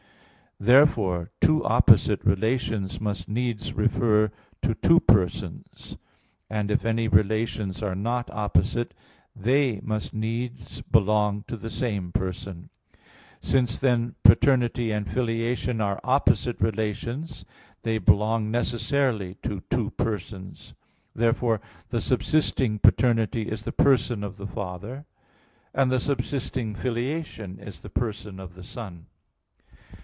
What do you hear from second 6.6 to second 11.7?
if any relations are not opposite they must needs belong to